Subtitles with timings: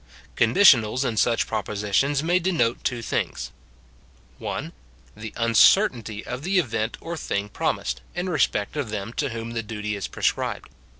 [0.35, 3.51] Conditionals in such propositions may denote two things:—
[4.39, 4.73] (1.)
[5.15, 9.61] The uncertainty of the event or thing promised, in respect of them to whom the
[9.61, 10.69] duty is prescribed.